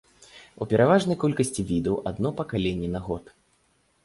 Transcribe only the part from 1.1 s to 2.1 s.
колькасці відаў